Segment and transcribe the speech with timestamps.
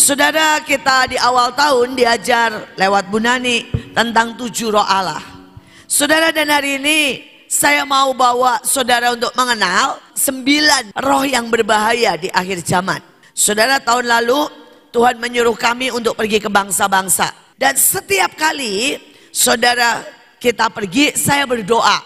[0.00, 5.20] Saudara kita di awal tahun diajar lewat Bu Nani tentang tujuh roh Allah.
[5.84, 12.32] Saudara dan hari ini saya mau bawa saudara untuk mengenal sembilan roh yang berbahaya di
[12.32, 12.96] akhir zaman.
[13.36, 14.48] Saudara tahun lalu
[14.88, 17.52] Tuhan menyuruh kami untuk pergi ke bangsa-bangsa.
[17.60, 18.96] Dan setiap kali
[19.28, 20.00] saudara
[20.40, 22.00] kita pergi saya berdoa.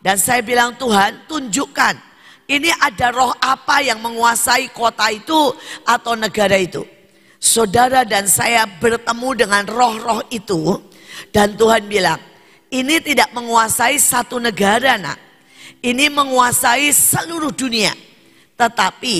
[0.00, 2.00] Dan saya bilang Tuhan tunjukkan
[2.48, 5.52] ini ada roh apa yang menguasai kota itu
[5.84, 6.95] atau negara itu.
[7.36, 10.80] Saudara dan saya bertemu dengan roh-roh itu
[11.30, 12.20] dan Tuhan bilang,
[12.72, 15.18] ini tidak menguasai satu negara nak.
[15.84, 17.94] Ini menguasai seluruh dunia.
[18.56, 19.16] Tetapi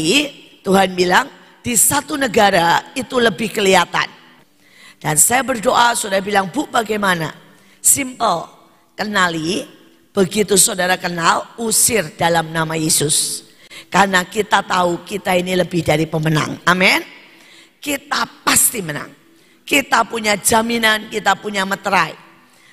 [0.65, 1.29] Tuhan bilang
[1.61, 4.09] di satu negara itu lebih kelihatan.
[4.97, 7.31] Dan saya berdoa, saudara bilang, Bu bagaimana?
[7.85, 8.49] Simple,
[8.97, 9.77] kenali
[10.17, 13.45] Begitu saudara kenal, usir dalam nama Yesus.
[13.93, 16.57] Karena kita tahu kita ini lebih dari pemenang.
[16.65, 17.05] Amin.
[17.81, 19.13] Kita pasti menang.
[19.67, 22.15] Kita punya jaminan, kita punya meterai.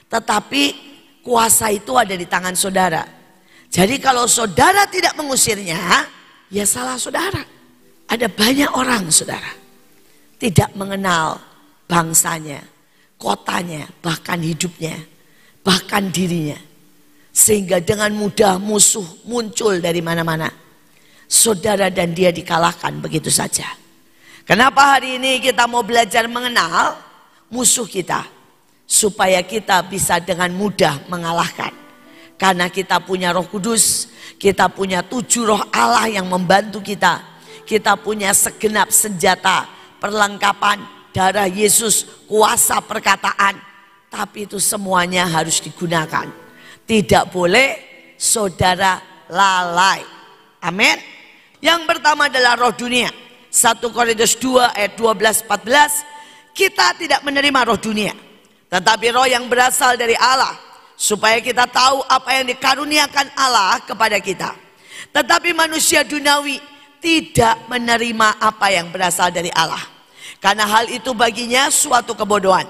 [0.10, 0.64] Tetapi
[1.26, 3.02] kuasa itu ada di tangan saudara.
[3.74, 6.06] Jadi kalau saudara tidak mengusirnya,
[6.54, 7.42] ya salah saudara.
[8.06, 9.50] Ada banyak orang saudara.
[10.38, 11.42] Tidak mengenal
[11.90, 12.62] bangsanya,
[13.18, 14.94] kotanya, bahkan hidupnya,
[15.66, 16.74] bahkan dirinya
[17.34, 20.48] sehingga dengan mudah musuh muncul dari mana-mana.
[21.26, 23.66] Saudara dan dia dikalahkan begitu saja.
[24.44, 27.00] Kenapa hari ini kita mau belajar mengenal
[27.48, 28.28] musuh kita?
[28.84, 31.72] Supaya kita bisa dengan mudah mengalahkan.
[32.36, 37.24] Karena kita punya roh kudus, kita punya tujuh roh Allah yang membantu kita.
[37.64, 39.66] Kita punya segenap senjata,
[40.04, 40.84] perlengkapan,
[41.16, 43.56] darah Yesus, kuasa perkataan.
[44.12, 46.44] Tapi itu semuanya harus digunakan
[46.84, 47.70] tidak boleh
[48.20, 49.00] saudara
[49.32, 50.04] lalai.
[50.64, 50.98] Amin.
[51.64, 53.23] Yang pertama adalah roh dunia.
[53.54, 58.18] 1 Korintus 2 ayat 12 14 kita tidak menerima roh dunia
[58.74, 60.58] tetapi roh yang berasal dari Allah
[60.98, 64.50] supaya kita tahu apa yang dikaruniakan Allah kepada kita.
[65.14, 66.58] Tetapi manusia dunawi
[66.98, 69.82] tidak menerima apa yang berasal dari Allah.
[70.42, 72.66] Karena hal itu baginya suatu kebodohan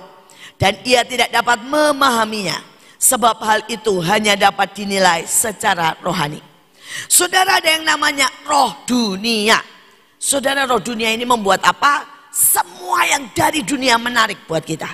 [0.59, 6.39] dan ia tidak dapat memahaminya Sebab hal itu hanya dapat dinilai secara rohani.
[7.11, 9.59] Saudara ada yang namanya roh dunia.
[10.23, 12.07] Saudara roh dunia ini membuat apa?
[12.31, 14.87] Semua yang dari dunia menarik buat kita.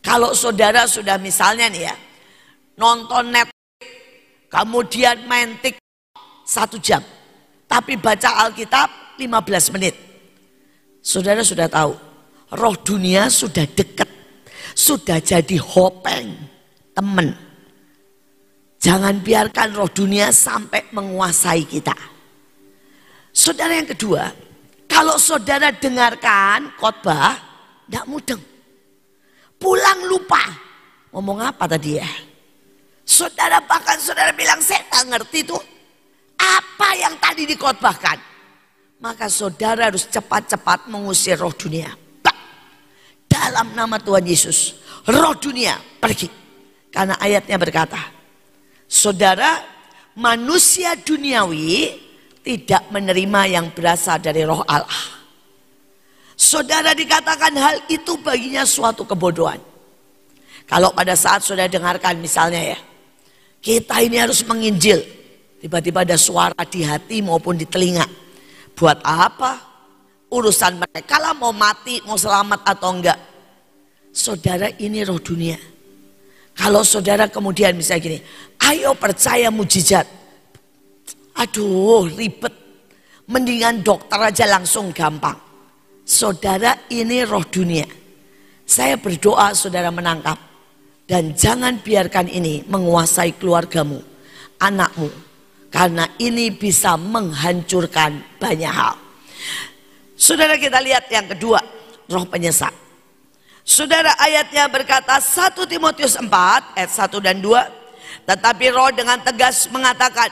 [0.00, 1.94] Kalau saudara sudah misalnya nih ya,
[2.80, 3.52] nonton net,
[4.48, 5.76] kemudian main tik
[6.48, 7.04] satu jam.
[7.68, 9.92] Tapi baca Alkitab 15 menit.
[11.04, 11.92] Saudara sudah tahu,
[12.56, 14.08] roh dunia sudah dekat.
[14.72, 16.32] Sudah jadi hopeng
[16.96, 17.36] teman.
[18.80, 22.19] Jangan biarkan roh dunia sampai menguasai kita.
[23.30, 24.30] Saudara yang kedua,
[24.90, 27.38] kalau saudara dengarkan khotbah,
[27.86, 28.42] tidak mudeng.
[29.54, 30.42] Pulang lupa.
[31.14, 32.10] Ngomong apa tadi ya?
[33.06, 35.62] Saudara bahkan saudara bilang, saya tak ngerti tuh.
[36.40, 38.18] Apa yang tadi dikhotbahkan?
[39.02, 41.90] Maka saudara harus cepat-cepat mengusir roh dunia.
[43.30, 44.74] Dalam nama Tuhan Yesus.
[45.06, 46.26] Roh dunia pergi.
[46.90, 48.00] Karena ayatnya berkata,
[48.90, 49.62] Saudara,
[50.18, 52.09] manusia duniawi
[52.40, 55.20] tidak menerima yang berasal dari roh Allah.
[56.40, 59.60] Saudara dikatakan hal itu baginya suatu kebodohan.
[60.64, 62.78] Kalau pada saat saudara dengarkan misalnya ya,
[63.60, 65.04] kita ini harus menginjil.
[65.60, 68.08] Tiba-tiba ada suara di hati maupun di telinga.
[68.72, 69.60] Buat apa?
[70.32, 73.18] Urusan mereka lah mau mati, mau selamat atau enggak.
[74.08, 75.60] Saudara ini roh dunia.
[76.56, 78.18] Kalau saudara kemudian misalnya gini,
[78.64, 80.19] ayo percaya mujizat.
[81.40, 82.52] Aduh ribet.
[83.30, 85.38] Mendingan dokter aja langsung gampang.
[86.04, 87.86] Saudara ini roh dunia.
[88.66, 90.36] Saya berdoa saudara menangkap.
[91.06, 93.98] Dan jangan biarkan ini menguasai keluargamu,
[94.62, 95.10] anakmu.
[95.70, 98.94] Karena ini bisa menghancurkan banyak hal.
[100.14, 101.58] Saudara kita lihat yang kedua,
[102.10, 102.74] roh penyesat.
[103.62, 106.26] Saudara ayatnya berkata 1 Timotius 4
[106.78, 108.26] ayat 1 dan 2.
[108.26, 110.30] Tetapi roh dengan tegas mengatakan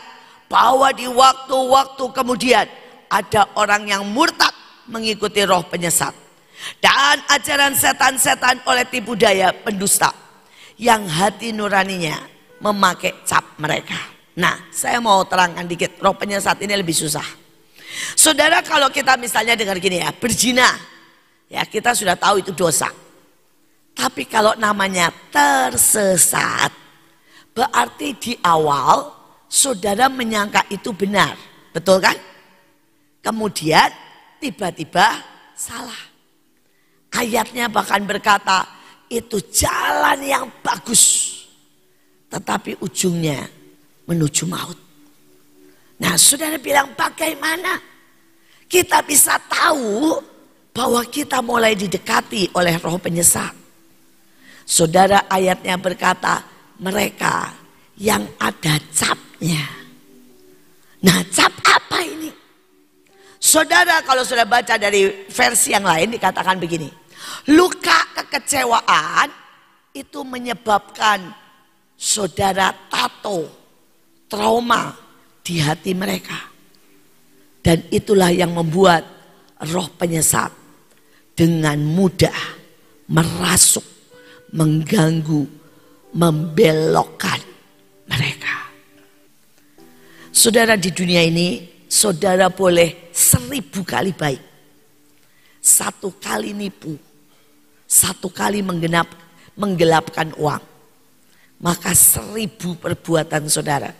[0.48, 2.66] bahwa di waktu-waktu kemudian
[3.08, 4.52] ada orang yang murtad
[4.88, 6.16] mengikuti roh penyesat.
[6.82, 10.10] Dan ajaran setan-setan oleh tipu daya pendusta
[10.74, 12.18] yang hati nuraninya
[12.58, 13.94] memakai cap mereka.
[14.38, 17.24] Nah, saya mau terangkan dikit, roh penyesat ini lebih susah.
[18.18, 20.66] Saudara kalau kita misalnya dengar gini ya, berzina,
[21.46, 22.90] ya kita sudah tahu itu dosa.
[23.94, 26.70] Tapi kalau namanya tersesat,
[27.50, 29.17] berarti di awal
[29.48, 31.34] saudara menyangka itu benar.
[31.72, 32.14] Betul kan?
[33.24, 33.90] Kemudian
[34.38, 35.18] tiba-tiba
[35.56, 35.98] salah.
[37.08, 38.68] Ayatnya bahkan berkata,
[39.08, 41.34] itu jalan yang bagus.
[42.28, 43.48] Tetapi ujungnya
[44.04, 44.76] menuju maut.
[45.98, 47.80] Nah saudara bilang bagaimana
[48.70, 50.20] kita bisa tahu
[50.70, 53.50] bahwa kita mulai didekati oleh roh penyesat.
[54.68, 56.44] Saudara ayatnya berkata
[56.78, 57.57] mereka
[57.98, 59.62] yang ada capnya.
[61.02, 62.30] Nah cap apa ini?
[63.38, 66.90] Saudara kalau sudah baca dari versi yang lain dikatakan begini.
[67.54, 69.30] Luka kekecewaan
[69.94, 71.34] itu menyebabkan
[71.98, 73.50] saudara tato,
[74.30, 74.94] trauma
[75.42, 76.38] di hati mereka.
[77.58, 79.02] Dan itulah yang membuat
[79.66, 80.54] roh penyesat
[81.34, 82.38] dengan mudah
[83.10, 83.84] merasuk,
[84.54, 85.42] mengganggu,
[86.14, 87.47] membelokkan
[88.18, 88.56] mereka.
[90.34, 94.42] Saudara di dunia ini, saudara boleh seribu kali baik.
[95.62, 96.98] Satu kali nipu,
[97.86, 99.06] satu kali menggenap,
[99.54, 100.64] menggelapkan uang.
[101.58, 103.90] Maka seribu perbuatan saudara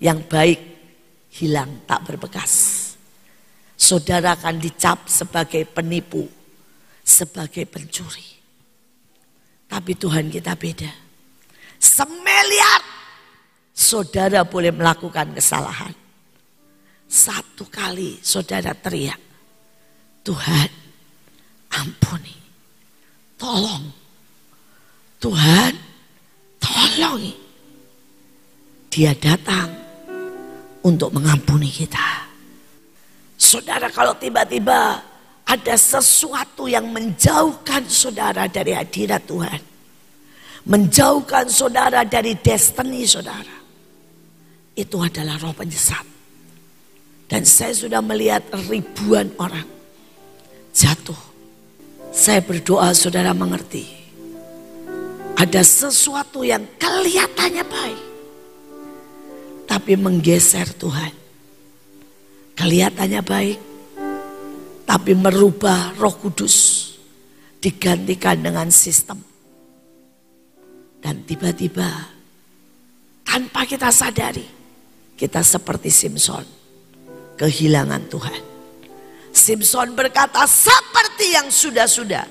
[0.00, 0.60] yang baik
[1.36, 2.76] hilang tak berbekas.
[3.76, 6.24] Saudara akan dicap sebagai penipu,
[7.04, 8.28] sebagai pencuri.
[9.68, 10.88] Tapi Tuhan kita beda.
[11.80, 12.99] Semeliar
[13.80, 15.96] saudara boleh melakukan kesalahan.
[17.08, 19.18] Satu kali saudara teriak,
[20.20, 20.70] Tuhan
[21.72, 22.36] ampuni,
[23.40, 23.84] tolong.
[25.20, 25.72] Tuhan
[26.60, 27.24] tolong.
[28.92, 29.68] Dia datang
[30.86, 32.30] untuk mengampuni kita.
[33.40, 35.02] Saudara kalau tiba-tiba
[35.44, 39.60] ada sesuatu yang menjauhkan saudara dari hadirat Tuhan.
[40.70, 43.59] Menjauhkan saudara dari destiny saudara.
[44.80, 46.08] Itu adalah roh penyesat.
[47.28, 49.68] Dan saya sudah melihat ribuan orang
[50.72, 51.20] jatuh.
[52.10, 53.84] Saya berdoa saudara mengerti.
[55.36, 58.02] Ada sesuatu yang kelihatannya baik.
[59.68, 61.12] Tapi menggeser Tuhan.
[62.56, 63.60] Kelihatannya baik.
[64.88, 66.88] Tapi merubah roh kudus.
[67.60, 69.20] Digantikan dengan sistem.
[70.98, 72.10] Dan tiba-tiba
[73.22, 74.59] tanpa kita sadari.
[75.20, 76.48] Kita seperti Simpson
[77.36, 78.42] kehilangan Tuhan.
[79.36, 82.24] Simpson berkata seperti yang sudah-sudah.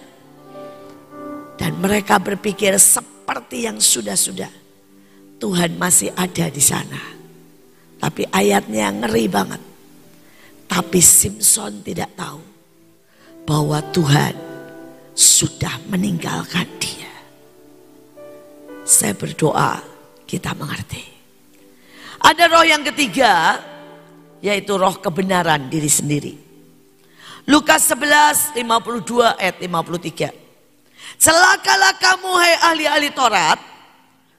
[1.54, 4.50] Dan mereka berpikir seperti yang sudah-sudah.
[5.38, 6.98] Tuhan masih ada di sana.
[8.02, 9.62] Tapi ayatnya ngeri banget.
[10.66, 12.42] Tapi Simpson tidak tahu
[13.46, 14.34] bahwa Tuhan
[15.14, 17.14] sudah meninggalkan dia.
[18.82, 19.78] Saya berdoa
[20.26, 21.19] kita mengerti.
[22.20, 23.64] Ada roh yang ketiga
[24.44, 26.34] yaitu roh kebenaran diri sendiri.
[27.48, 31.20] Lukas 11 52 ayat 53.
[31.20, 33.60] Celakalah kamu hai ahli-ahli Taurat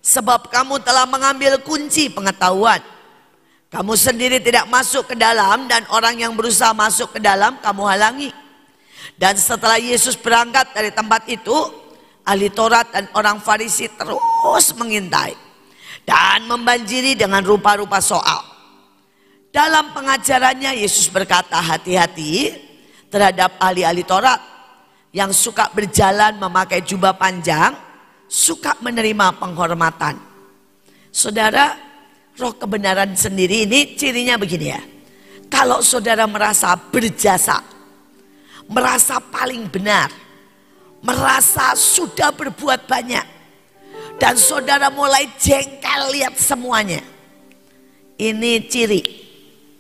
[0.05, 2.81] sebab kamu telah mengambil kunci pengetahuan.
[3.71, 8.31] Kamu sendiri tidak masuk ke dalam dan orang yang berusaha masuk ke dalam kamu halangi.
[9.15, 11.55] Dan setelah Yesus berangkat dari tempat itu,
[12.25, 15.50] ahli Taurat dan orang Farisi terus mengintai
[16.11, 18.43] dan membanjiri dengan rupa-rupa soal.
[19.55, 22.51] Dalam pengajarannya Yesus berkata hati-hati
[23.07, 24.43] terhadap ahli-ahli Taurat
[25.15, 27.79] yang suka berjalan memakai jubah panjang,
[28.27, 30.19] suka menerima penghormatan.
[31.15, 31.79] Saudara,
[32.35, 34.83] roh kebenaran sendiri ini cirinya begini ya.
[35.47, 37.59] Kalau saudara merasa berjasa,
[38.67, 40.11] merasa paling benar,
[41.03, 43.40] merasa sudah berbuat banyak,
[44.21, 47.01] dan saudara mulai jengkel lihat semuanya.
[48.21, 49.01] Ini ciri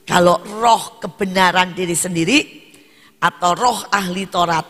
[0.09, 2.41] kalau roh kebenaran diri sendiri
[3.21, 4.65] atau roh ahli Taurat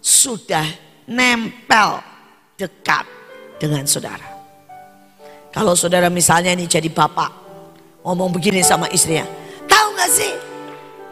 [0.00, 0.64] sudah
[1.04, 2.00] nempel
[2.56, 3.04] dekat
[3.60, 4.24] dengan saudara.
[5.52, 7.28] Kalau saudara misalnya ini jadi bapak
[8.00, 9.28] ngomong begini sama istrinya,
[9.68, 10.32] tahu nggak sih?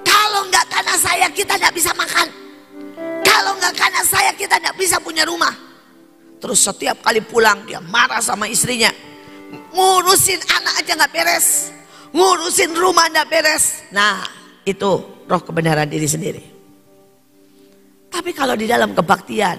[0.00, 2.26] Kalau nggak karena saya kita nggak bisa makan.
[3.20, 5.67] Kalau nggak karena saya kita nggak bisa punya rumah.
[6.38, 8.94] Terus setiap kali pulang dia marah sama istrinya,
[9.74, 11.78] ngurusin anak aja nggak beres
[12.12, 13.84] ngurusin rumah ndak beres.
[13.92, 14.24] Nah,
[14.64, 14.90] itu
[15.28, 16.42] roh kebenaran diri sendiri.
[18.08, 19.58] Tapi kalau di dalam kebaktian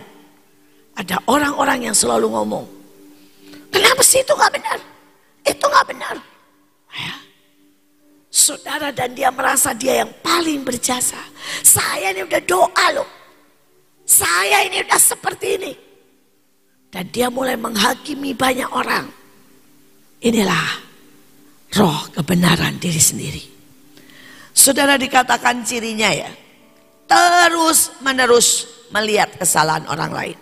[0.98, 2.66] ada orang-orang yang selalu ngomong,
[3.70, 4.80] kenapa sih itu nggak benar?
[5.46, 6.16] Itu nggak benar.
[6.90, 7.16] Ya.
[8.30, 11.18] Saudara dan dia merasa dia yang paling berjasa.
[11.62, 13.10] Saya ini udah doa loh.
[14.10, 15.74] Saya ini udah seperti ini.
[16.90, 19.06] Dan dia mulai menghakimi banyak orang.
[20.26, 20.68] Inilah
[21.78, 23.44] roh kebenaran diri sendiri.
[24.52, 26.32] Saudara dikatakan cirinya ya.
[27.10, 30.38] terus menerus melihat kesalahan orang lain.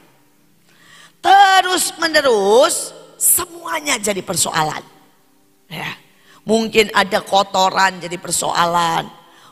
[1.24, 4.84] Terus menerus semuanya jadi persoalan.
[5.72, 5.96] Ya.
[6.48, 9.08] Mungkin ada kotoran jadi persoalan.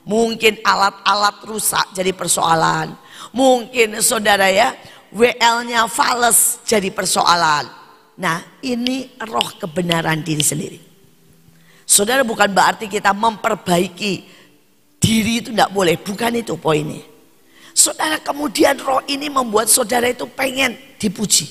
[0.07, 2.95] Mungkin alat-alat rusak jadi persoalan.
[3.35, 4.71] Mungkin saudara ya,
[5.15, 7.71] WL-nya fals jadi persoalan.
[8.19, 10.79] Nah ini roh kebenaran diri sendiri.
[11.87, 14.13] Saudara bukan berarti kita memperbaiki
[14.99, 15.95] diri itu tidak boleh.
[15.95, 16.99] Bukan itu poinnya.
[17.71, 21.47] Saudara kemudian roh ini membuat saudara itu pengen dipuji.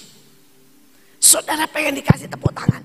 [1.16, 2.85] Saudara pengen dikasih tepuk tangan.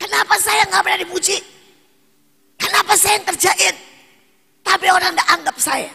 [0.00, 1.36] Kenapa saya nggak pernah dipuji?
[2.56, 3.76] Kenapa saya yang kerjain?
[4.64, 5.92] Tapi orang tidak anggap saya.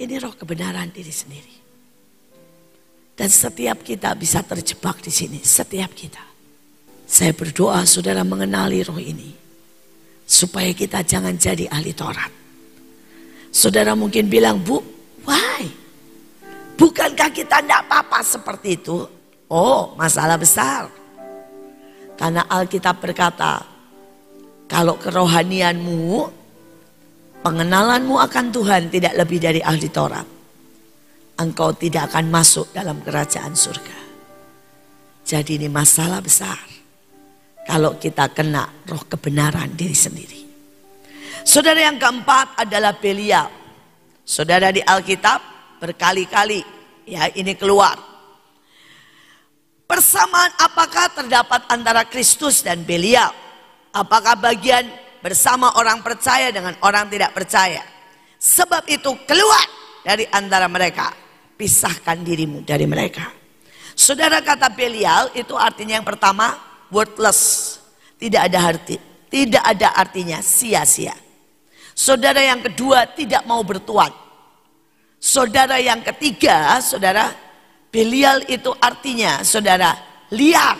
[0.00, 1.63] Ini roh kebenaran diri sendiri.
[3.14, 5.38] Dan setiap kita bisa terjebak di sini.
[5.38, 6.22] Setiap kita.
[7.06, 9.30] Saya berdoa saudara mengenali roh ini.
[10.26, 12.32] Supaya kita jangan jadi ahli Taurat.
[13.54, 14.82] Saudara mungkin bilang, Bu,
[15.22, 15.62] why?
[16.74, 19.06] Bukankah kita tidak apa-apa seperti itu?
[19.46, 20.90] Oh, masalah besar.
[22.18, 23.62] Karena Alkitab berkata,
[24.66, 26.02] kalau kerohanianmu,
[27.46, 30.33] pengenalanmu akan Tuhan tidak lebih dari ahli Taurat
[31.38, 33.98] engkau tidak akan masuk dalam kerajaan surga.
[35.24, 36.60] Jadi ini masalah besar.
[37.64, 40.40] Kalau kita kena roh kebenaran diri sendiri.
[41.48, 43.48] Saudara yang keempat adalah Belial.
[44.24, 45.40] Saudara di Alkitab
[45.80, 46.60] berkali-kali
[47.08, 47.96] ya ini keluar.
[49.84, 53.32] Persamaan apakah terdapat antara Kristus dan Belial?
[53.96, 54.84] Apakah bagian
[55.24, 57.80] bersama orang percaya dengan orang tidak percaya?
[58.36, 59.64] Sebab itu keluar
[60.04, 61.23] dari antara mereka
[61.54, 63.30] pisahkan dirimu dari mereka.
[63.94, 66.58] Saudara kata Belial itu artinya yang pertama
[66.90, 67.78] worthless,
[68.18, 68.96] tidak ada arti,
[69.30, 71.14] tidak ada artinya sia-sia.
[71.94, 74.10] Saudara yang kedua tidak mau bertuan.
[75.22, 77.30] Saudara yang ketiga, saudara
[77.94, 79.94] Belial itu artinya saudara
[80.34, 80.74] liar.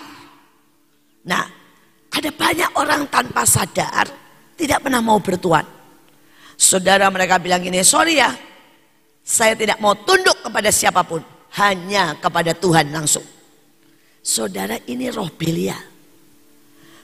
[1.23, 1.47] Nah,
[2.11, 4.11] ada banyak orang tanpa sadar
[4.59, 5.62] tidak pernah mau bertuan.
[6.59, 8.35] Saudara mereka bilang gini, sorry ya,
[9.25, 11.25] saya tidak mau tunduk kepada siapa pun.
[11.57, 13.25] Hanya kepada Tuhan langsung.
[14.21, 15.81] Saudara ini roh Belial.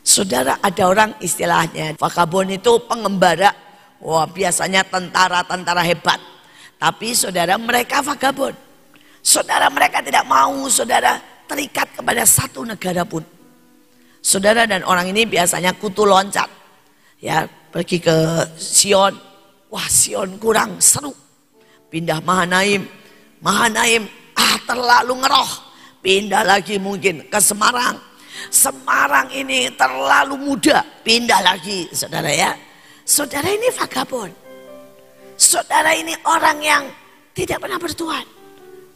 [0.04, 1.96] Saudara ada orang istilahnya.
[1.96, 3.56] Fakabon itu pengembara.
[4.04, 6.20] Wah biasanya tentara-tentara hebat.
[6.76, 8.56] Tapi saudara mereka vagabond.
[9.24, 13.24] Saudara mereka tidak mau saudara terikat kepada satu negara pun.
[14.20, 16.48] Saudara dan orang ini biasanya kutu loncat.
[17.20, 18.16] Ya pergi ke
[18.58, 19.14] Sion.
[19.70, 21.29] Wah Sion kurang seru
[21.90, 22.86] pindah Mahanaim.
[23.42, 24.06] Mahanaim
[24.38, 25.50] ah terlalu ngeroh.
[26.00, 28.00] Pindah lagi mungkin ke Semarang.
[28.48, 30.80] Semarang ini terlalu muda.
[31.04, 32.56] Pindah lagi saudara ya.
[33.04, 34.32] Saudara ini vagabond.
[35.36, 36.84] Saudara ini orang yang
[37.36, 38.24] tidak pernah bertuan.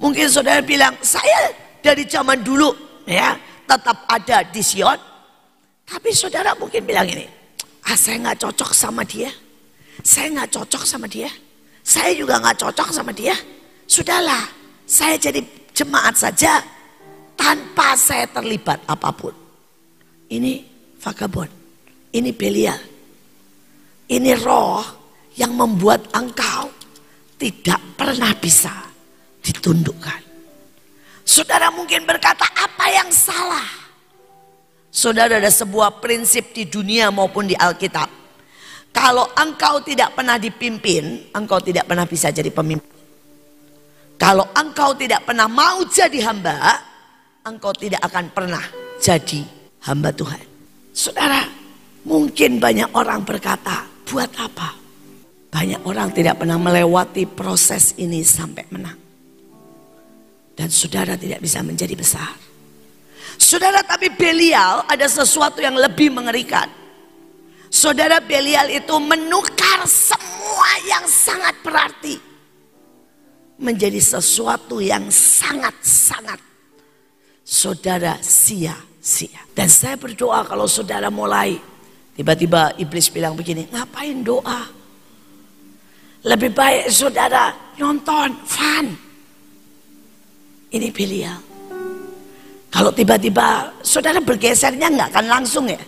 [0.00, 2.72] Mungkin saudara bilang, saya dari zaman dulu
[3.04, 3.36] ya
[3.68, 4.96] tetap ada di Sion.
[5.84, 7.28] Tapi saudara mungkin bilang ini,
[7.84, 9.28] ah saya nggak cocok sama dia.
[10.00, 11.28] Saya nggak cocok sama dia.
[11.84, 13.36] Saya juga nggak cocok sama dia.
[13.84, 14.48] Sudahlah,
[14.88, 15.44] saya jadi
[15.76, 16.64] jemaat saja
[17.36, 19.36] tanpa saya terlibat apa pun.
[20.32, 20.64] Ini
[20.96, 21.52] vagabond,
[22.16, 22.80] ini Belial.
[24.08, 24.80] Ini roh
[25.36, 26.72] yang membuat engkau
[27.36, 28.72] tidak pernah bisa
[29.44, 30.24] ditundukkan.
[31.24, 33.68] Saudara mungkin berkata apa yang salah?
[34.88, 38.23] Saudara ada sebuah prinsip di dunia maupun di Alkitab
[38.94, 42.94] kalau engkau tidak pernah dipimpin, engkau tidak pernah bisa jadi pemimpin.
[44.14, 46.78] Kalau engkau tidak pernah mau jadi hamba,
[47.42, 48.62] engkau tidak akan pernah
[49.02, 49.42] jadi
[49.90, 50.46] hamba Tuhan.
[50.94, 51.42] Saudara,
[52.06, 54.78] mungkin banyak orang berkata, buat apa?
[55.50, 58.98] Banyak orang tidak pernah melewati proses ini sampai menang.
[60.54, 62.30] Dan saudara tidak bisa menjadi besar.
[63.34, 66.83] Saudara tapi Belial ada sesuatu yang lebih mengerikan.
[67.74, 72.14] Saudara Belial itu menukar semua yang sangat berarti
[73.58, 76.38] menjadi sesuatu yang sangat-sangat
[77.42, 79.42] saudara sia-sia.
[79.58, 81.58] Dan saya berdoa kalau saudara mulai
[82.14, 84.70] tiba-tiba iblis bilang begini, ngapain doa?
[86.30, 88.86] Lebih baik saudara nonton, fun.
[90.70, 91.42] Ini Belial.
[92.70, 95.82] Kalau tiba-tiba saudara bergesernya nggak akan langsung ya.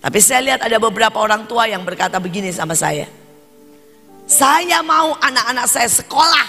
[0.00, 3.08] Tapi saya lihat ada beberapa orang tua yang berkata begini sama saya.
[4.26, 6.48] Saya mau anak-anak saya sekolah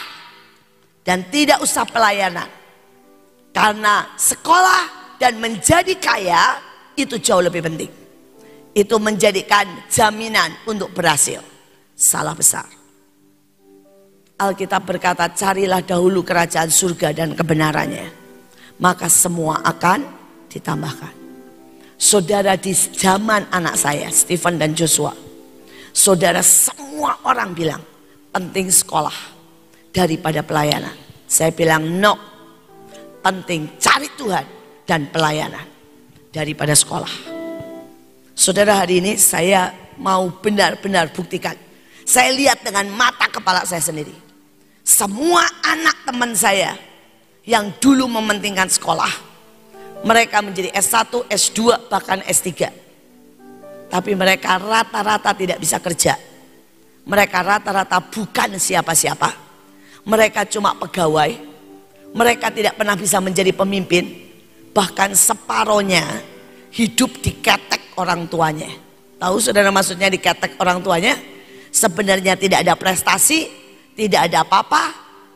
[1.06, 2.50] dan tidak usah pelayanan.
[3.54, 6.62] Karena sekolah dan menjadi kaya
[6.98, 7.92] itu jauh lebih penting.
[8.74, 11.42] Itu menjadikan jaminan untuk berhasil.
[11.98, 12.70] Salah besar.
[14.38, 18.14] Alkitab berkata, carilah dahulu kerajaan surga dan kebenarannya.
[18.78, 20.06] Maka semua akan
[20.46, 21.27] ditambahkan.
[21.98, 25.18] Saudara di zaman anak saya, Stephen dan Joshua.
[25.90, 27.82] Saudara semua orang bilang,
[28.30, 29.18] penting sekolah
[29.90, 30.94] daripada pelayanan.
[31.26, 32.14] Saya bilang, no.
[33.26, 34.46] Penting cari Tuhan
[34.86, 35.66] dan pelayanan
[36.30, 37.10] daripada sekolah.
[38.38, 41.58] Saudara hari ini saya mau benar-benar buktikan.
[42.08, 44.14] Saya lihat dengan mata kepala saya sendiri.
[44.86, 46.78] Semua anak teman saya
[47.44, 49.27] yang dulu mementingkan sekolah.
[50.08, 52.72] Mereka menjadi S1, S2, bahkan S3.
[53.92, 56.16] Tapi mereka rata-rata tidak bisa kerja.
[57.04, 59.36] Mereka rata-rata bukan siapa-siapa.
[60.08, 61.36] Mereka cuma pegawai.
[62.16, 64.32] Mereka tidak pernah bisa menjadi pemimpin.
[64.72, 66.24] Bahkan separohnya
[66.72, 68.72] hidup di ketek orang tuanya.
[69.20, 71.20] Tahu saudara maksudnya di ketek orang tuanya?
[71.68, 73.52] Sebenarnya tidak ada prestasi,
[73.92, 74.84] tidak ada apa-apa.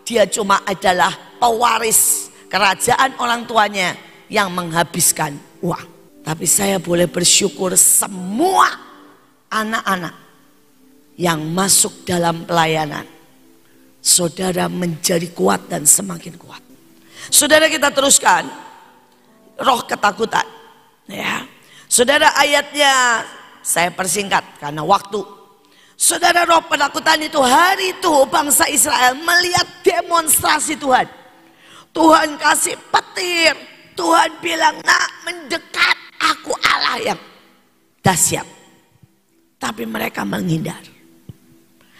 [0.07, 1.11] Dia cuma adalah
[1.43, 5.87] pewaris kerajaan orang tuanya yang menghabiskan uang.
[6.23, 8.71] Tapi saya boleh bersyukur semua
[9.51, 10.15] anak-anak
[11.19, 13.03] yang masuk dalam pelayanan.
[13.99, 16.63] Saudara menjadi kuat dan semakin kuat.
[17.29, 18.47] Saudara kita teruskan
[19.59, 20.47] roh ketakutan.
[21.05, 21.45] Ya.
[21.91, 23.21] Saudara ayatnya
[23.61, 25.21] saya persingkat karena waktu.
[25.99, 31.05] Saudara roh penakutan itu hari itu bangsa Israel melihat demonstrasi Tuhan.
[31.93, 33.70] Tuhan kasih petir.
[34.01, 37.19] Tuhan bilang nak mendekat aku Allah yang
[38.01, 38.49] dahsyat.
[39.61, 40.81] Tapi mereka menghindar.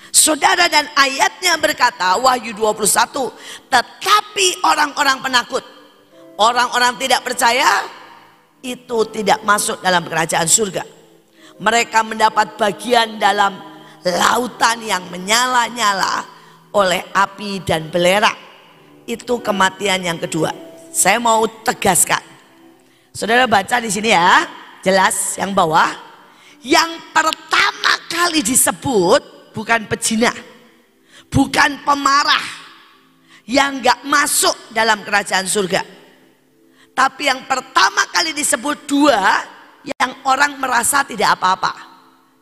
[0.10, 3.70] Saudara dan ayatnya berkata Wahyu 21.
[3.70, 5.62] Tetapi orang-orang penakut.
[6.42, 7.86] Orang-orang tidak percaya
[8.66, 10.82] itu tidak masuk dalam kerajaan surga.
[11.62, 13.62] Mereka mendapat bagian dalam
[14.02, 16.26] lautan yang menyala-nyala
[16.74, 18.42] oleh api dan belerang.
[19.06, 20.71] Itu kematian yang kedua.
[20.92, 22.20] Saya mau tegaskan.
[23.16, 24.44] Saudara baca di sini ya,
[24.84, 25.88] jelas yang bawah.
[26.60, 30.30] Yang pertama kali disebut bukan pejina,
[31.32, 32.44] bukan pemarah
[33.48, 35.82] yang gak masuk dalam kerajaan surga.
[36.92, 39.42] Tapi yang pertama kali disebut dua
[39.82, 41.74] yang orang merasa tidak apa-apa.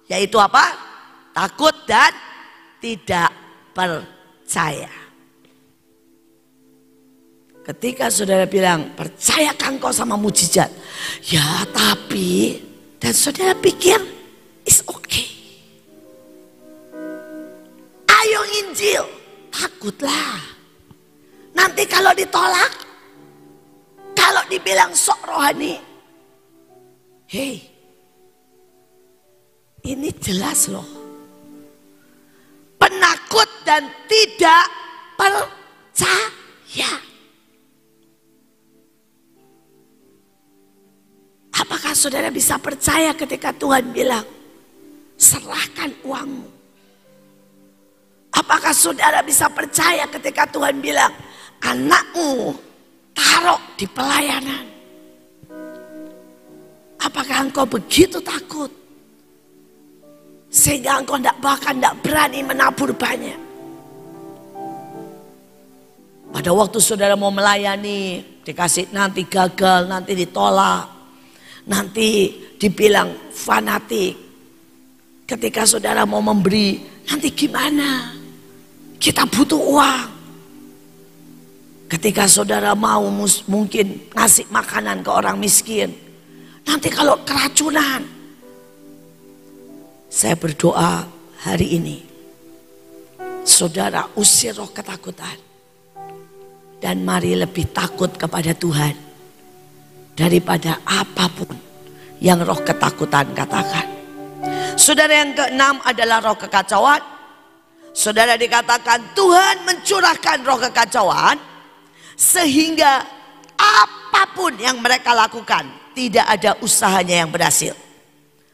[0.09, 0.73] Yaitu apa?
[1.31, 2.11] Takut dan
[2.81, 3.29] tidak
[3.71, 4.98] percaya.
[7.69, 10.73] Ketika saudara bilang, percayakah engkau sama mujizat?
[11.29, 12.57] Ya tapi,
[12.97, 14.01] dan saudara pikir,
[14.65, 15.29] it's okay.
[18.09, 19.05] Ayo Injil,
[19.53, 20.41] takutlah.
[21.53, 22.73] Nanti kalau ditolak,
[24.17, 25.77] kalau dibilang sok rohani,
[27.29, 27.61] Hei,
[29.85, 30.89] ini jelas loh.
[32.81, 34.65] Penakut dan tidak
[35.13, 37.08] percaya.
[41.69, 44.25] Apakah saudara bisa percaya ketika Tuhan bilang,
[45.21, 46.49] serahkan uangmu?
[48.33, 51.13] Apakah saudara bisa percaya ketika Tuhan bilang,
[51.61, 52.57] anakmu
[53.13, 54.65] taruh di pelayanan?
[56.97, 58.73] Apakah engkau begitu takut?
[60.49, 63.37] Sehingga engkau tidak bahkan tidak berani menabur banyak.
[66.33, 70.98] Pada waktu saudara mau melayani, dikasih nanti gagal, nanti ditolak,
[71.69, 74.17] nanti dibilang fanatik.
[75.29, 78.17] Ketika saudara mau memberi, nanti gimana?
[78.97, 80.07] Kita butuh uang.
[81.89, 83.05] Ketika saudara mau
[83.45, 86.09] mungkin ngasih makanan ke orang miskin,
[86.69, 88.05] Nanti kalau keracunan.
[90.05, 91.01] Saya berdoa
[91.41, 91.97] hari ini.
[93.41, 95.33] Saudara usir roh ketakutan.
[96.77, 99.08] Dan mari lebih takut kepada Tuhan.
[100.19, 101.55] Daripada apa pun
[102.19, 103.87] yang roh ketakutan katakan.
[104.75, 106.99] Saudara yang keenam adalah roh kekacauan.
[107.95, 111.39] Saudara dikatakan Tuhan mencurahkan roh kekacauan.
[112.19, 112.99] Sehingga
[113.55, 117.71] apa pun yang mereka lakukan tidak ada usahanya yang berhasil.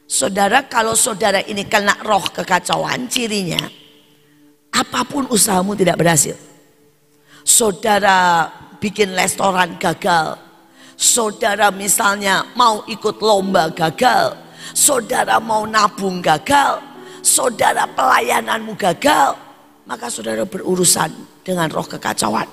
[0.05, 3.65] Saudara, kalau saudara ini kena roh kekacauan, cirinya
[4.69, 6.37] apa pun usahamu tidak berhasil.
[7.41, 10.44] Saudara bikin restoran gagal.
[10.95, 14.35] Saudara misalnya mau ikut lomba gagal.
[14.71, 16.79] Saudara mau nabung gagal.
[17.19, 19.35] Saudara pelayananmu gagal.
[19.85, 21.11] Maka saudara berurusan
[21.45, 22.47] dengan roh kekacauan.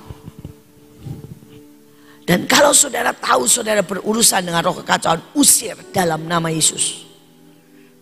[2.22, 7.08] Dan kalau saudara tahu saudara berurusan dengan roh kekacauan, usir dalam nama Yesus.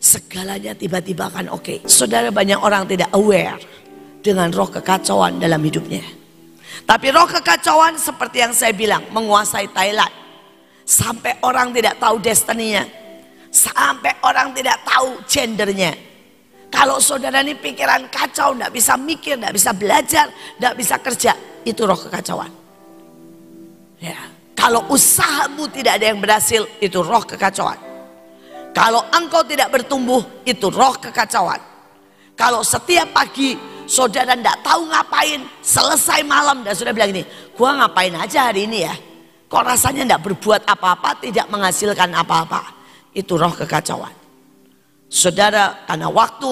[0.01, 1.63] Segalanya tiba-tiba akan oke.
[1.63, 1.79] Okay.
[1.85, 3.61] Saudara banyak orang tidak aware.
[4.21, 6.05] dengan roh kekacauan dalam hidupnya.
[6.85, 10.13] Tapi roh kekacauan seperti yang saya bilang menguasai Thailand.
[10.91, 12.83] Sampai orang tidak tahu destininya.
[13.47, 15.95] Sampai orang tidak tahu gendernya.
[16.67, 21.33] Kalau saudara ini pikiran kacau, tidak bisa mikir, tidak bisa belajar, tidak bisa kerja.
[21.63, 22.51] Itu roh kekacauan.
[24.03, 24.19] Ya.
[24.59, 27.79] Kalau usahamu tidak ada yang berhasil, itu roh kekacauan.
[28.75, 31.59] Kalau engkau tidak bertumbuh, itu roh kekacauan.
[32.35, 33.55] Kalau setiap pagi
[33.87, 37.23] saudara tidak tahu ngapain, selesai malam dan sudah bilang ini,
[37.55, 38.95] gua ngapain aja hari ini ya.
[39.51, 42.63] Kok rasanya tidak berbuat apa-apa, tidak menghasilkan apa-apa.
[43.11, 44.15] Itu roh kekacauan.
[45.11, 46.51] Saudara, karena waktu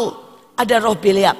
[0.59, 1.39] ada roh Biliam.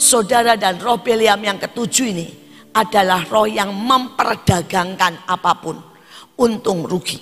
[0.00, 2.28] Saudara dan roh Biliam yang ketujuh ini
[2.72, 5.76] adalah roh yang memperdagangkan apa pun.
[6.40, 7.20] Untung rugi.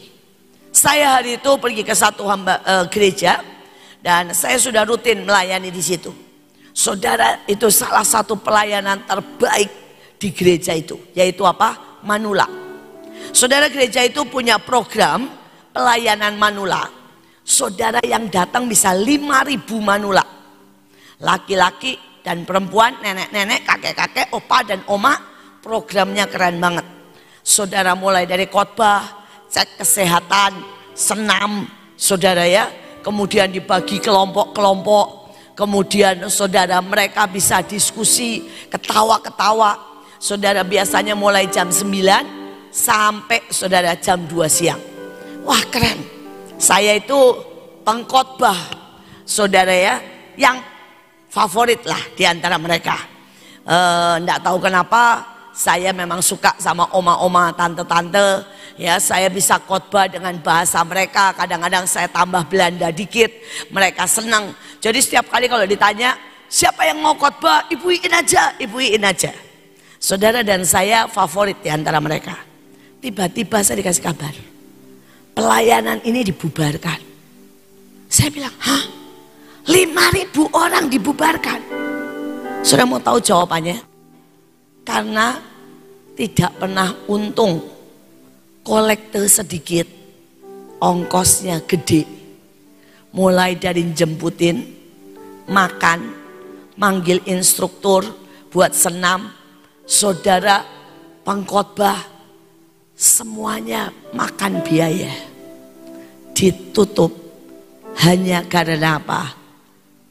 [0.70, 3.42] Saya hari itu pergi ke satu hamba e, gereja
[3.98, 6.14] dan saya sudah rutin melayani di situ.
[6.70, 9.70] Saudara itu salah satu pelayanan terbaik
[10.22, 11.98] di gereja itu, yaitu apa?
[12.07, 12.46] Manula.
[13.32, 15.28] Saudara gereja itu punya program
[15.72, 16.88] pelayanan manula.
[17.44, 20.24] Saudara yang datang bisa 5000 manula.
[21.18, 25.16] Laki-laki dan perempuan, nenek-nenek, kakek-kakek, opa dan oma,
[25.64, 26.86] programnya keren banget.
[27.40, 30.60] Saudara mulai dari khotbah, cek kesehatan,
[30.92, 31.64] senam,
[31.96, 32.68] saudara ya.
[33.00, 35.18] Kemudian dibagi kelompok-kelompok,
[35.58, 39.74] Kemudian saudara mereka bisa diskusi, ketawa-ketawa.
[40.22, 44.81] Saudara biasanya mulai jam 9 sampai saudara jam 2 siang.
[45.44, 46.00] Wah keren.
[46.59, 47.16] Saya itu
[47.87, 48.59] pengkhotbah
[49.22, 50.02] saudara ya
[50.35, 50.59] yang
[51.31, 52.96] favorit lah di antara mereka.
[54.18, 55.02] Enggak eh, tahu kenapa
[55.59, 58.46] saya memang suka sama oma-oma, tante-tante.
[58.78, 61.35] Ya, saya bisa khotbah dengan bahasa mereka.
[61.35, 63.26] Kadang-kadang saya tambah Belanda dikit.
[63.74, 64.54] Mereka senang.
[64.78, 66.14] Jadi setiap kali kalau ditanya,
[66.46, 67.66] siapa yang mau khotbah?
[67.74, 69.35] Ibu Iin aja, Ibu Iin aja.
[69.98, 72.47] Saudara dan saya favorit di antara mereka.
[72.98, 74.34] Tiba-tiba saya dikasih kabar.
[75.38, 76.98] Pelayanan ini dibubarkan.
[78.11, 78.82] Saya bilang, hah?
[79.70, 81.61] Lima ribu orang dibubarkan.
[82.66, 83.78] Sudah mau tahu jawabannya?
[84.82, 85.38] Karena
[86.18, 87.62] tidak pernah untung.
[88.66, 89.87] Kolektor sedikit,
[90.82, 92.02] ongkosnya gede.
[93.14, 94.66] Mulai dari jemputin,
[95.46, 96.12] makan,
[96.74, 98.04] manggil instruktur
[98.50, 99.30] buat senam,
[99.87, 100.66] saudara
[101.22, 102.17] pengkhotbah,
[102.98, 105.14] semuanya makan biaya.
[106.34, 107.14] Ditutup
[108.02, 109.38] hanya karena apa?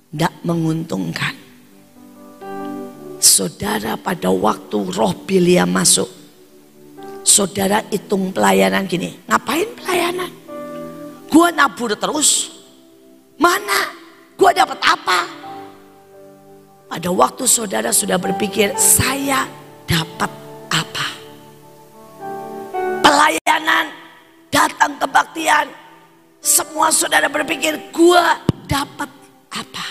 [0.08, 1.36] Tidak menguntungkan.
[3.20, 6.08] Saudara pada waktu roh Bilia masuk.
[7.28, 9.20] Saudara hitung pelayanan gini.
[9.28, 10.32] Ngapain pelayanan?
[11.28, 12.56] Gua nabur terus.
[13.36, 13.92] Mana?
[14.40, 15.28] Gua dapat apa?
[16.88, 19.44] Pada waktu saudara sudah berpikir, saya
[19.84, 20.47] dapat apa?
[23.18, 23.90] Pelayanan,
[24.54, 25.66] datang kebaktian.
[26.38, 28.38] Semua saudara berpikir, gua
[28.70, 29.10] dapat
[29.50, 29.88] apa?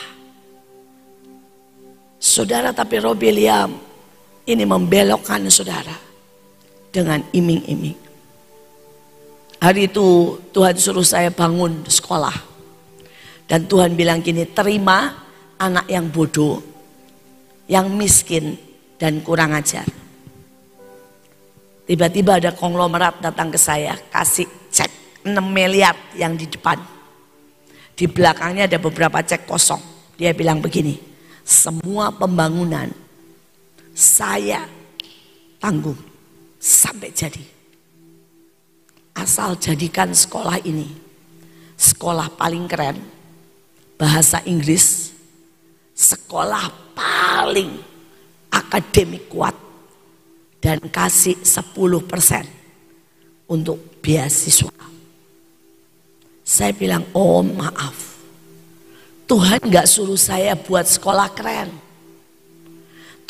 [2.22, 3.74] Saudara tapi Robiliam
[4.46, 5.90] ini membelokkan saudara
[6.94, 7.98] dengan iming-iming.
[9.58, 12.38] Hari itu Tuhan suruh saya bangun sekolah.
[13.50, 15.26] Dan Tuhan bilang gini, terima
[15.58, 16.62] anak yang bodoh,
[17.66, 18.54] yang miskin
[19.02, 20.05] dan kurang ajar.
[21.87, 26.83] Tiba-tiba ada konglomerat datang ke saya, kasih cek 6 miliar yang di depan.
[27.94, 29.81] Di belakangnya ada beberapa cek kosong.
[30.18, 30.99] Dia bilang begini,
[31.46, 32.90] semua pembangunan
[33.94, 34.66] saya
[35.62, 35.99] tanggung
[36.59, 37.44] sampai jadi.
[39.16, 41.07] Asal jadikan sekolah ini
[41.77, 42.99] sekolah paling keren,
[44.01, 45.12] bahasa Inggris,
[45.92, 47.77] sekolah paling
[48.49, 49.53] akademik kuat
[50.66, 51.79] dan kasih 10%
[53.46, 54.74] untuk beasiswa.
[56.42, 57.94] Saya bilang, oh maaf,
[59.31, 61.70] Tuhan gak suruh saya buat sekolah keren.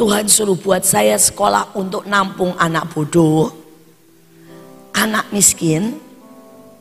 [0.00, 3.52] Tuhan suruh buat saya sekolah untuk nampung anak bodoh,
[4.96, 6.00] anak miskin,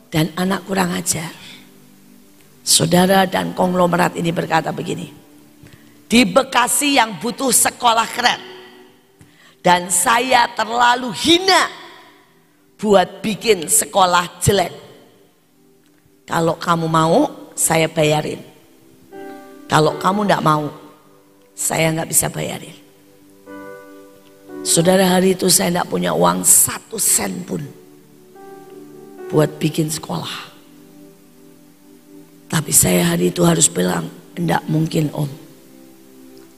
[0.07, 1.35] dan anak kurang ajar.
[2.63, 5.11] Saudara dan konglomerat ini berkata begini,
[6.07, 8.54] di Bekasi yang butuh sekolah keren,
[9.65, 11.73] dan saya terlalu hina
[12.77, 14.69] buat bikin sekolah jelek.
[16.29, 18.45] Kalau kamu mau, saya bayarin.
[19.65, 20.69] Kalau kamu tidak mau,
[21.57, 22.77] saya nggak bisa bayarin.
[24.61, 27.65] Saudara hari itu saya tidak punya uang satu sen pun
[29.33, 30.53] buat bikin sekolah.
[32.53, 34.05] Tapi saya hari itu harus bilang,
[34.37, 35.29] tidak mungkin om.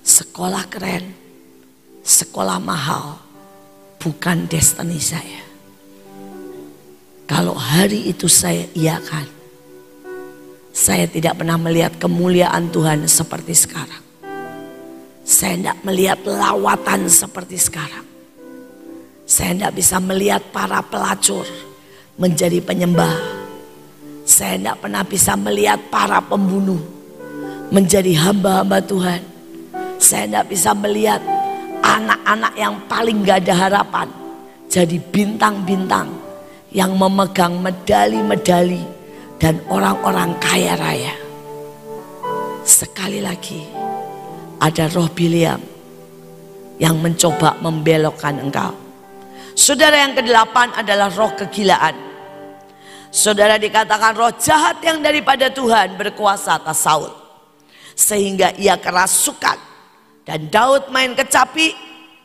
[0.08, 1.27] sekolah keren,
[2.08, 3.20] sekolah mahal,
[4.00, 5.44] bukan destiny saya.
[7.28, 9.28] Kalau hari itu saya iakan,
[10.72, 14.04] saya tidak pernah melihat kemuliaan Tuhan seperti sekarang.
[15.28, 18.08] Saya tidak melihat lawatan seperti sekarang.
[19.28, 21.44] Saya tidak bisa melihat para pelacur
[22.16, 23.12] menjadi penyembah.
[24.24, 26.80] Saya tidak pernah bisa melihat para pembunuh
[27.68, 29.20] menjadi hamba-hamba Tuhan.
[30.00, 31.20] Saya tidak bisa melihat
[31.88, 34.08] anak-anak yang paling gak ada harapan
[34.68, 36.12] jadi bintang-bintang
[36.76, 38.84] yang memegang medali-medali
[39.40, 41.16] dan orang-orang kaya raya.
[42.68, 43.64] Sekali lagi
[44.60, 45.62] ada roh Biliam
[46.78, 48.76] yang mencoba membelokkan engkau.
[49.58, 51.96] Saudara yang kedelapan adalah roh kegilaan.
[53.08, 57.10] Saudara dikatakan roh jahat yang daripada Tuhan berkuasa atas Saul.
[57.98, 59.58] Sehingga ia kerasukan
[60.28, 61.72] dan Daud main kecapi,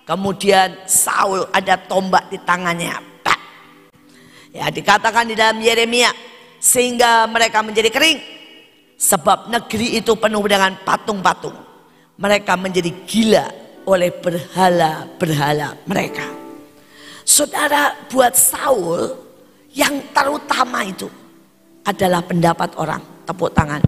[0.02, 2.98] kemudian Saul ada tombak di tangannya.
[3.22, 3.40] Pak.
[4.50, 6.10] Ya dikatakan di dalam Yeremia,
[6.58, 8.18] sehingga mereka menjadi kering.
[8.98, 11.54] Sebab negeri itu penuh dengan patung-patung.
[12.18, 13.46] Mereka menjadi gila
[13.86, 16.26] oleh berhala-berhala mereka.
[17.22, 19.14] Saudara buat Saul
[19.74, 21.06] yang terutama itu
[21.86, 23.02] adalah pendapat orang.
[23.22, 23.82] Tepuk tangan.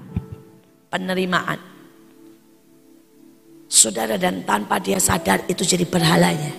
[0.91, 1.74] Penerimaan
[3.75, 6.55] Saudara dan tanpa dia sadar itu jadi berhalanya.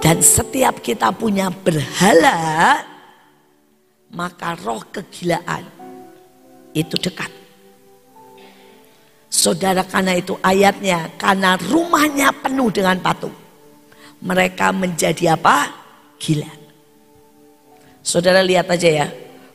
[0.00, 2.80] Dan setiap kita punya berhala,
[4.08, 5.68] maka roh kegilaan
[6.72, 7.28] itu dekat.
[9.28, 13.36] Saudara karena itu ayatnya, karena rumahnya penuh dengan patung.
[14.24, 15.68] Mereka menjadi apa?
[16.24, 16.48] Gila.
[18.00, 19.06] Saudara lihat aja ya,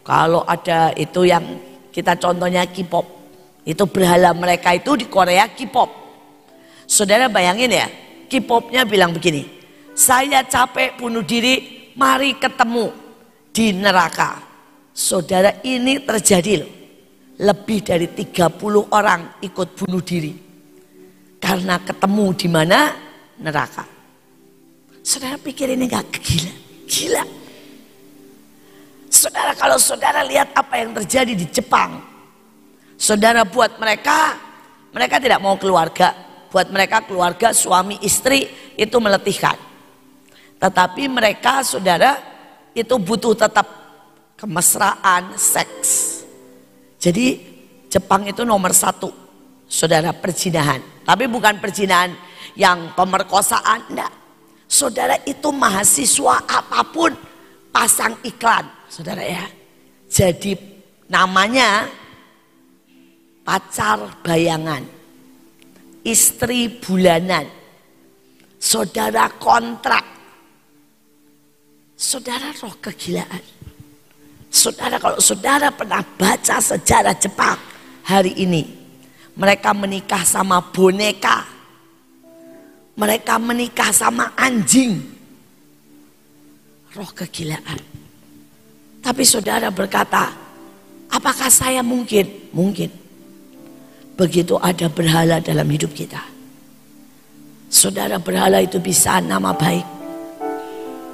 [0.05, 1.57] kalau ada itu yang
[1.89, 3.18] kita contohnya K-pop.
[3.67, 5.89] Itu berhala mereka itu di Korea K-pop.
[6.89, 7.87] Saudara bayangin ya,
[8.25, 9.45] K-popnya bilang begini,
[9.93, 12.89] saya capek bunuh diri, mari ketemu
[13.53, 14.41] di neraka.
[14.89, 16.71] Saudara ini terjadi loh.
[17.39, 20.33] Lebih dari 30 orang ikut bunuh diri.
[21.39, 22.79] Karena ketemu di mana?
[23.39, 23.87] Neraka.
[24.99, 26.53] Saudara pikir ini gak gila?
[26.83, 27.23] Gila.
[29.07, 32.08] Saudara kalau saudara lihat apa yang terjadi di Jepang
[32.99, 34.35] Saudara buat mereka,
[34.91, 36.11] mereka tidak mau keluarga.
[36.51, 39.55] Buat mereka keluarga suami istri itu meletihkan.
[40.59, 42.19] Tetapi mereka saudara
[42.75, 43.63] itu butuh tetap
[44.35, 46.19] kemesraan, seks.
[46.99, 47.39] Jadi
[47.87, 49.07] Jepang itu nomor satu
[49.63, 50.83] saudara perzinahan.
[51.07, 52.11] Tapi bukan perzinahan
[52.59, 54.11] yang pemerkosaan, enggak.
[54.69, 57.15] Saudara itu mahasiswa apa pun
[57.71, 59.47] pasang iklan, saudara ya.
[60.05, 60.53] Jadi
[61.09, 61.89] namanya
[63.49, 64.85] pacar bayangan,
[66.05, 67.49] istri bulanan,
[68.61, 70.05] saudara kontrak,
[71.97, 73.41] saudara roh kegilaan.
[74.53, 77.57] Saudara kalau saudara pernah baca sejarah Jepang
[78.05, 78.69] hari ini,
[79.33, 81.41] mereka menikah sama boneka,
[82.93, 84.93] mereka menikah sama anjing,
[86.93, 87.81] roh kegilaan.
[89.01, 90.37] Tapi saudara berkata,
[91.09, 92.53] apakah saya mungkin?
[92.53, 93.08] Mungkin.
[94.19, 96.19] Begitu ada berhala dalam hidup kita.
[97.71, 99.87] Saudara berhala itu bisa nama baik.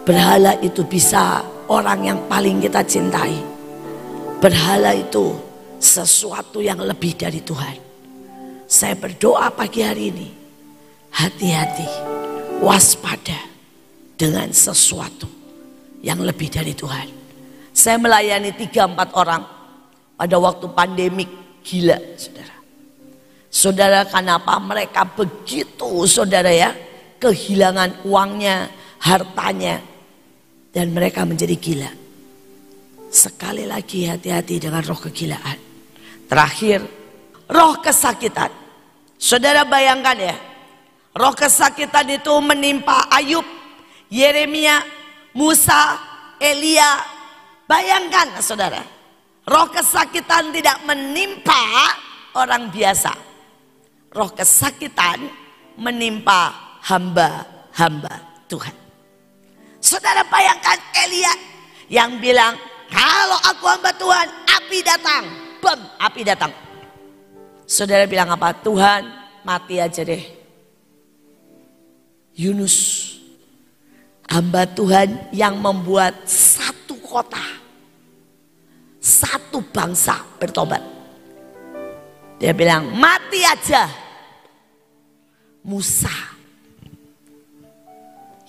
[0.02, 3.38] Berhala itu bisa orang yang paling kita cintai.
[4.42, 5.38] Berhala itu
[5.78, 7.78] sesuatu yang lebih dari Tuhan.
[8.66, 10.30] Saya berdoa pagi hari ini.
[11.14, 11.88] Hati-hati,
[12.60, 13.38] waspada
[14.18, 15.30] dengan sesuatu
[16.02, 17.08] yang lebih dari Tuhan.
[17.70, 19.46] Saya melayani tiga empat orang
[20.18, 21.30] pada waktu pandemik
[21.62, 22.65] gila saudara.
[23.66, 26.70] Saudara kenapa mereka begitu saudara ya
[27.18, 28.70] kehilangan uangnya,
[29.02, 29.82] hartanya
[30.70, 31.90] dan mereka menjadi gila.
[33.10, 35.58] Sekali lagi hati-hati dengan roh kegilaan.
[36.30, 36.86] Terakhir,
[37.50, 38.54] roh kesakitan.
[39.18, 40.38] Saudara bayangkan ya,
[41.18, 43.50] roh kesakitan itu menimpa Ayub,
[44.14, 44.86] Yeremia,
[45.34, 45.98] Musa,
[46.38, 47.02] Elia.
[47.66, 48.86] Bayangkan saudara,
[49.50, 51.66] roh kesakitan tidak menimpa
[52.38, 53.34] orang biasa
[54.16, 55.28] roh kesakitan
[55.76, 56.56] menimpa
[56.88, 58.72] hamba-hamba Tuhan.
[59.84, 61.34] Saudara bayangkan Elia
[61.92, 62.56] yang bilang,
[62.88, 65.24] kalau aku hamba Tuhan, api datang.
[65.60, 66.52] Bam, api datang.
[67.68, 68.56] Saudara bilang apa?
[68.56, 69.04] Tuhan,
[69.44, 70.24] mati aja deh.
[72.34, 72.76] Yunus,
[74.32, 77.42] hamba Tuhan yang membuat satu kota,
[78.98, 80.82] satu bangsa bertobat.
[82.36, 84.05] Dia bilang, mati aja
[85.66, 86.14] Musa,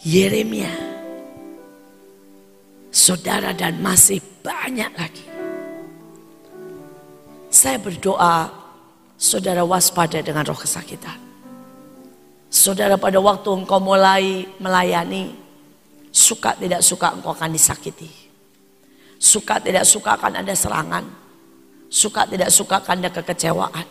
[0.04, 0.68] Yeremia,
[2.92, 5.24] saudara dan masih banyak lagi.
[7.48, 8.52] Saya berdoa
[9.16, 11.16] saudara waspada dengan roh kesakitan.
[12.52, 15.32] Saudara pada waktu engkau mulai melayani,
[16.12, 18.12] suka tidak suka engkau akan disakiti.
[19.16, 21.04] Suka tidak suka akan ada serangan.
[21.88, 23.88] Suka tidak suka akan ada kekecewaan.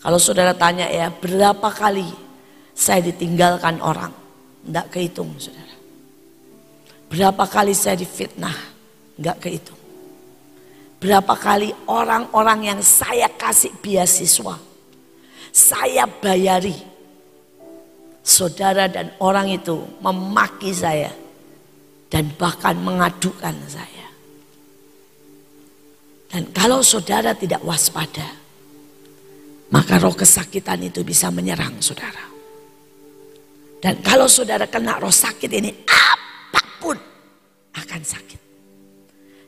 [0.00, 2.29] Kalau saudara tanya ya, berapa kali
[2.74, 4.12] saya ditinggalkan orang?
[4.64, 5.76] Tidak kehitung saudara.
[7.10, 8.54] Berapa kali saya difitnah?
[9.18, 9.80] Enggak kehitung.
[11.00, 14.60] Berapa kali orang-orang yang saya kasih beasiswa,
[15.48, 16.76] saya bayari,
[18.20, 21.10] saudara dan orang itu memaki saya
[22.12, 24.06] dan bahkan mengadukan saya.
[26.30, 28.38] Dan kalau saudara tidak waspada,
[29.74, 32.29] maka roh kesakitan itu bisa menyerang saudara.
[33.80, 36.96] Dan kalau saudara kena roh sakit ini, apa pun
[37.72, 38.40] akan sakit.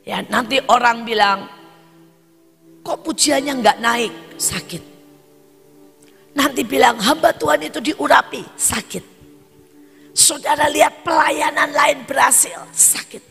[0.03, 1.45] Ya nanti orang bilang,
[2.81, 4.13] kok pujiannya nggak naik?
[4.41, 4.83] Sakit.
[6.33, 9.05] Nanti bilang hamba Tuhan itu diurapi, sakit.
[10.17, 13.21] Saudara lihat pelayanan lain berhasil, sakit.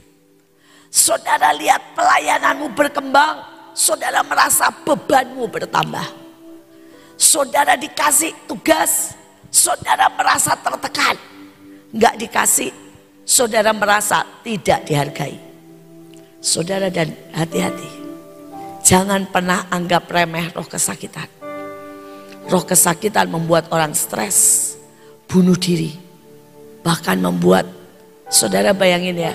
[0.87, 3.43] Saudara lihat pelayananmu berkembang,
[3.75, 6.09] saudara merasa bebanmu bertambah.
[7.19, 9.15] Saudara dikasih tugas,
[9.53, 11.21] saudara merasa tertekan.
[11.93, 12.73] Enggak dikasih,
[13.29, 15.37] saudara merasa tidak dihargai.
[16.41, 18.03] Saudara dan hati-hati.
[18.83, 21.29] Jangan pernah anggap remeh roh kesakitan.
[22.51, 24.75] Roh kesakitan membuat orang stres,
[25.31, 25.95] bunuh diri.
[26.83, 27.63] Bahkan membuat,
[28.27, 29.35] saudara bayangin ya,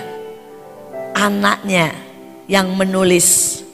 [1.16, 1.96] anaknya
[2.44, 3.64] yang menulis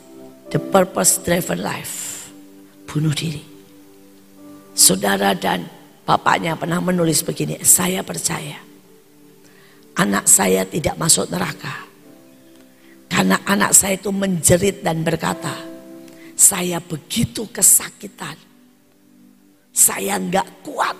[0.54, 2.30] The Purpose Driven Life,
[2.86, 3.42] bunuh diri.
[4.78, 5.66] Saudara dan
[6.04, 8.60] bapaknya pernah menulis begini, saya percaya
[9.94, 11.86] anak saya tidak masuk neraka.
[13.08, 15.54] Karena anak saya itu menjerit dan berkata,
[16.34, 18.34] saya begitu kesakitan
[19.74, 20.94] saya nggak kuat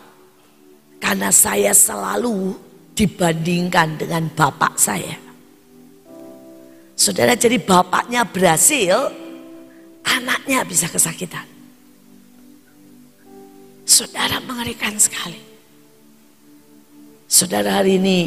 [0.98, 2.58] karena saya selalu
[2.98, 5.14] dibandingkan dengan bapak saya.
[6.98, 9.14] Saudara jadi bapaknya berhasil,
[10.02, 11.53] anaknya bisa kesakitan.
[13.84, 15.40] Saudara mengerikan sekali.
[17.28, 18.18] Saudara hari ini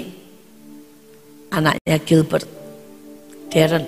[1.49, 2.47] anaknya Gilbert,
[3.49, 3.85] Darren.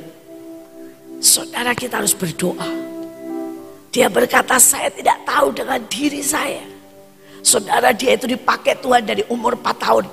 [1.21, 2.89] Saudara kita harus berdoa
[3.89, 6.61] dia berkata saya tidak tahu dengan diri saya.
[7.41, 10.05] Saudara dia itu dipakai Tuhan dari umur 4 tahun.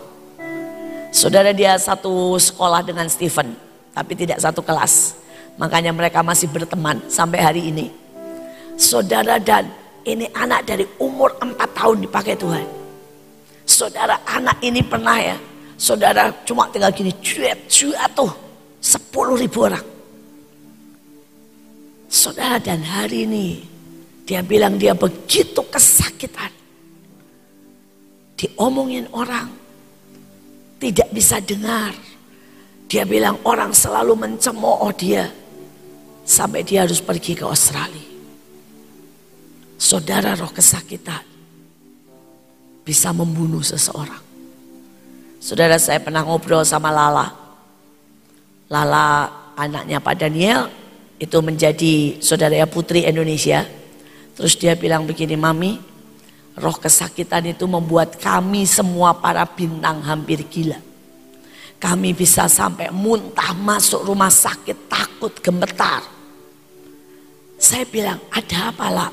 [1.13, 3.53] Saudara dia satu sekolah dengan Stephen.
[3.93, 5.17] Tapi tidak satu kelas.
[5.61, 7.93] Makanya mereka masih berteman sampai hari ini.
[8.81, 9.69] Saudara dan
[10.07, 12.67] ini anak dari umur 4 tahun dipakai Tuhan.
[13.67, 15.37] Saudara anak ini pernah ya.
[15.75, 18.31] Saudara cuma tinggal gini cuet cuet tuh.
[18.79, 19.83] 10 ribu orang.
[22.07, 23.67] Saudara dan hari ini
[24.23, 26.55] dia bilang dia begitu kesakitan.
[28.39, 29.51] Diomongin orang.
[30.79, 31.91] Tidak bisa dengar.
[32.87, 35.27] Dia bilang orang selalu mencemooh dia.
[36.23, 38.16] Sampai dia harus pergi ke Australia.
[39.77, 41.23] Saudara roh kesakitan.
[42.87, 44.25] Bisa membunuh seseorang.
[45.43, 47.29] Saudara saya pernah ngobrol sama Lala.
[48.67, 50.67] Lala anaknya Pak Daniel
[51.17, 53.65] itu menjadi saudara putri Indonesia.
[54.37, 55.81] Terus dia bilang begini, Mami,
[56.57, 60.81] roh kesakitan itu membuat kami semua para bintang hampir gila.
[61.77, 66.01] Kami bisa sampai muntah masuk rumah sakit takut gemetar.
[67.57, 69.13] Saya bilang, ada apa lah?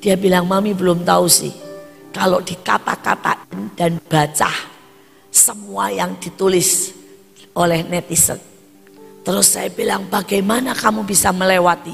[0.00, 1.52] Dia bilang, Mami belum tahu sih.
[2.10, 4.50] Kalau dikata-katain dan baca
[5.30, 6.90] semua yang ditulis
[7.54, 8.50] oleh netizen
[9.20, 11.92] Terus saya bilang bagaimana kamu bisa melewati?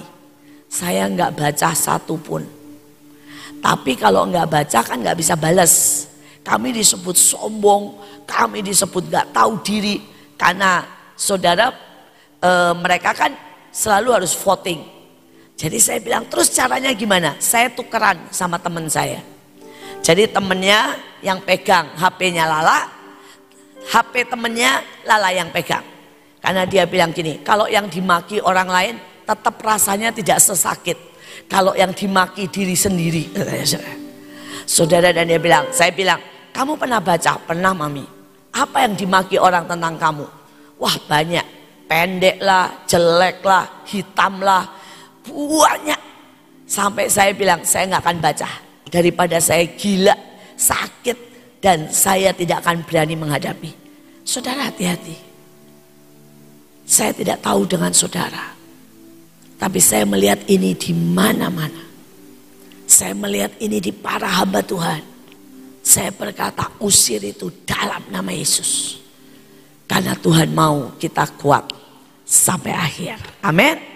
[0.71, 2.43] Saya nggak baca satu pun.
[3.59, 6.07] Tapi kalau nggak baca kan nggak bisa balas.
[6.47, 9.99] Kami disebut sombong, kami disebut nggak tahu diri.
[10.39, 10.87] Karena
[11.19, 11.75] saudara
[12.39, 13.35] e, mereka kan
[13.75, 14.96] selalu harus voting.
[15.57, 17.41] Jadi saya bilang terus caranya gimana?
[17.41, 19.25] Saya tukeran sama teman saya.
[20.05, 22.87] Jadi temennya yang pegang HP-nya Lala,
[23.89, 25.83] HP temennya Lala yang pegang.
[26.45, 28.95] Karena dia bilang gini, kalau yang dimaki orang lain
[29.27, 30.95] tetap rasanya tidak sesakit.
[31.49, 33.33] Kalau yang dimaki diri sendiri.
[34.67, 36.21] Saudara dan dia bilang, saya bilang,
[36.53, 37.39] kamu pernah baca?
[37.43, 38.05] Pernah mami.
[38.55, 40.27] Apa yang dimaki orang tentang kamu?
[40.79, 41.47] Wah banyak.
[41.87, 44.76] Pendek lah, jelek lah, hitam lah.
[45.31, 46.01] Banyak.
[46.67, 48.49] Sampai saya bilang, saya nggak akan baca.
[48.87, 50.15] Daripada saya gila,
[50.59, 51.19] sakit,
[51.63, 53.71] dan saya tidak akan berani menghadapi.
[54.27, 55.15] Saudara hati-hati.
[56.87, 58.55] Saya tidak tahu dengan saudara.
[59.59, 61.83] Tapi saya melihat ini di mana-mana.
[62.87, 65.03] Saya melihat ini di para hamba Tuhan.
[65.83, 69.03] Saya berkata usir itu dalam nama Yesus.
[69.87, 71.67] Karena Tuhan mau kita kuat
[72.27, 73.19] sampai akhir.
[73.43, 73.96] Amin.